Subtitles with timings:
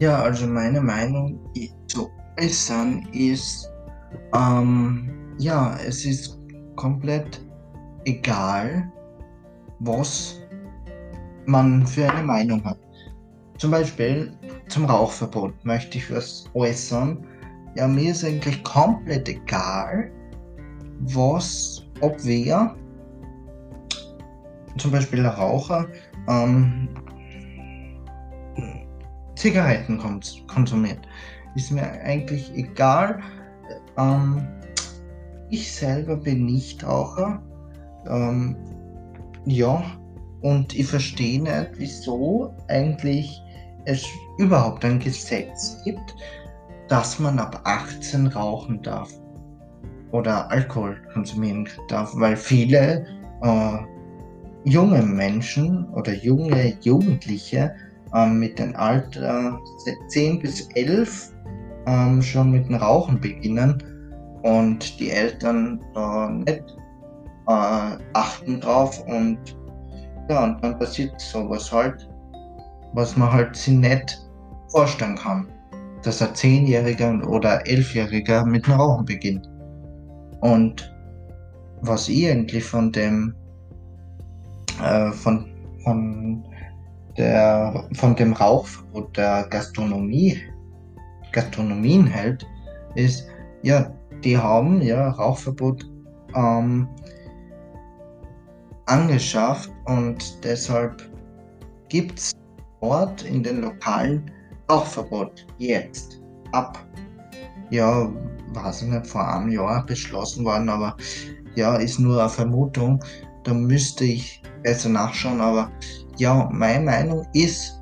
[0.00, 1.38] Ja, also meine Meinung
[1.86, 2.10] zu
[2.40, 3.70] äußern ist,
[4.34, 6.38] ähm, ja, es ist
[6.74, 7.46] komplett
[8.06, 8.90] egal,
[9.80, 10.40] was
[11.44, 12.78] man für eine Meinung hat.
[13.58, 14.32] Zum Beispiel
[14.68, 17.22] zum Rauchverbot möchte ich was äußern.
[17.74, 20.10] Ja, mir ist eigentlich komplett egal,
[21.00, 22.74] was, ob wer,
[24.78, 25.86] zum Beispiel der Raucher,
[26.26, 26.88] ähm,
[29.40, 29.98] Zigaretten
[30.48, 31.00] konsumiert.
[31.54, 33.20] Ist mir eigentlich egal.
[33.96, 34.46] Ähm,
[35.48, 37.42] ich selber bin nicht Raucher.
[38.06, 38.54] Ähm,
[39.46, 39.82] ja,
[40.42, 43.42] und ich verstehe nicht, wieso eigentlich
[43.86, 46.14] es überhaupt ein Gesetz gibt,
[46.88, 49.10] dass man ab 18 rauchen darf
[50.12, 53.06] oder Alkohol konsumieren darf, weil viele
[53.42, 53.78] äh,
[54.64, 57.74] junge Menschen oder junge Jugendliche
[58.26, 59.58] mit dem Alter
[60.08, 61.32] 10 bis 11
[61.86, 63.82] ähm, schon mit dem Rauchen beginnen
[64.42, 66.76] und die Eltern da nicht
[67.46, 69.38] äh, achten drauf und
[70.28, 72.08] ja, und dann passiert sowas halt,
[72.92, 74.24] was man halt sich nicht
[74.68, 75.48] vorstellen kann,
[76.02, 79.48] dass ein Zehnjähriger oder Elfjähriger mit dem Rauchen beginnt.
[80.40, 80.94] Und
[81.82, 83.34] was ich eigentlich von dem
[84.82, 85.46] äh, von,
[85.82, 86.44] von
[87.20, 90.40] der von dem Rauchverbot der Gastronomie
[91.32, 92.44] Gastronomien hält,
[92.96, 93.28] ist
[93.62, 93.92] ja,
[94.24, 95.88] die haben ja Rauchverbot
[96.34, 96.88] ähm,
[98.86, 101.08] angeschafft und deshalb
[101.88, 102.32] gibt es
[102.80, 104.28] dort in den Lokalen
[104.68, 106.20] Rauchverbot jetzt
[106.52, 106.84] ab
[107.70, 108.12] ja,
[108.52, 110.96] weiß ich nicht, vor einem Jahr beschlossen worden, aber
[111.54, 113.02] ja, ist nur eine Vermutung.
[113.44, 115.70] Da müsste ich besser nachschauen, aber
[116.18, 117.80] ja, meine Meinung ist,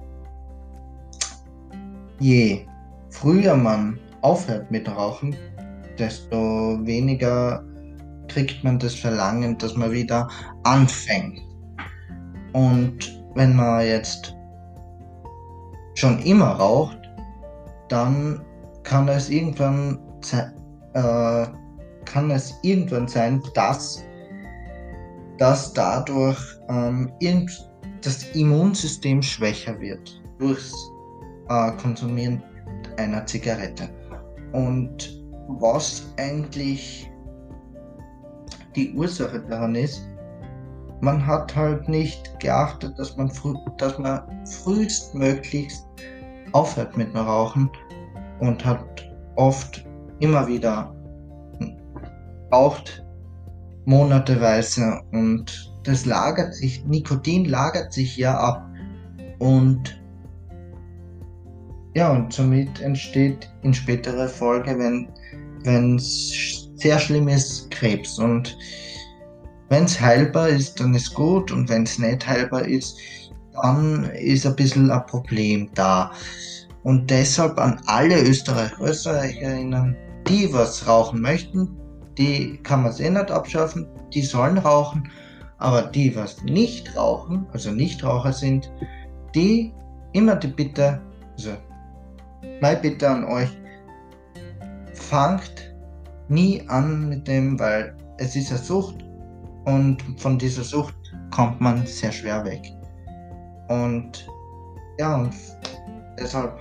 [2.21, 2.67] je
[3.11, 5.35] früher man aufhört mit Rauchen,
[5.99, 7.65] desto weniger
[8.29, 10.29] kriegt man das Verlangen, dass man wieder
[10.65, 11.41] anfängt.
[12.53, 14.37] Und wenn man jetzt
[15.95, 16.99] schon immer raucht,
[17.89, 18.45] dann
[18.85, 19.99] kann es irgendwann,
[20.95, 21.47] äh,
[22.05, 24.05] kann es irgendwann sein, dass,
[25.39, 26.39] dass dadurch
[26.69, 27.13] ähm,
[28.03, 30.75] das Immunsystem schwächer wird durchs
[31.49, 32.43] äh, Konsumieren
[32.97, 33.89] einer Zigarette.
[34.53, 37.11] Und was eigentlich
[38.77, 40.09] die Ursache daran ist,
[41.01, 45.87] man hat halt nicht geachtet, dass man, frü dass man frühestmöglichst
[46.53, 47.71] aufhört mit dem Rauchen
[48.41, 49.87] und hat oft
[50.19, 50.95] immer wieder
[52.53, 53.05] raucht
[53.89, 58.69] monateweise und das lagert sich, Nikotin lagert sich ja ab
[59.39, 59.99] und
[61.95, 64.79] ja, und somit entsteht in späterer Folge,
[65.65, 68.19] wenn es sehr schlimm ist, Krebs.
[68.19, 68.57] Und
[69.71, 71.51] wenn es heilbar ist, dann ist gut.
[71.51, 72.99] Und wenn es nicht heilbar ist,
[73.55, 76.13] dann ist ein bisschen ein Problem da.
[76.85, 79.97] Und deshalb an alle Österreicher, Österreicherinnen,
[80.29, 81.69] die was rauchen möchten,
[82.19, 85.11] die kann man eh nicht abschaffen, die sollen rauchen.
[85.59, 88.71] Aber die, was nicht rauchen, also Nichtraucher sind,
[89.35, 89.73] die
[90.13, 91.01] immer die Bitte,
[91.33, 91.51] also
[92.61, 93.51] meine Bitte an euch,
[94.95, 95.75] fangt
[96.29, 99.05] nie an mit dem, weil es ist eine Sucht
[99.65, 100.95] und von dieser Sucht
[101.35, 102.73] kommt man sehr schwer weg.
[103.69, 104.29] Und
[104.99, 105.35] ja, und
[106.19, 106.57] deshalb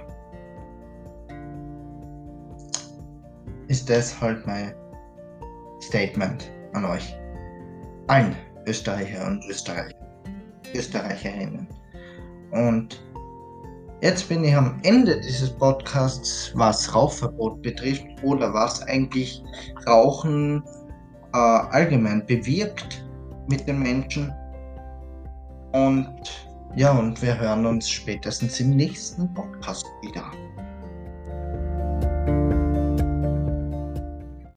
[3.67, 4.73] ist das halt mein
[5.87, 7.15] Statement an euch.
[8.07, 9.95] Allen Österreicher und Österreicher,
[10.75, 11.67] Österreicherinnen.
[12.51, 13.01] Und
[14.01, 19.43] Jetzt bin ich am Ende dieses Podcasts, was Rauchverbot betrifft oder was eigentlich
[19.87, 20.63] Rauchen
[21.33, 23.03] äh, allgemein bewirkt
[23.49, 24.31] mit den Menschen.
[25.71, 26.21] Und
[26.75, 30.31] ja, und wir hören uns spätestens im nächsten Podcast wieder.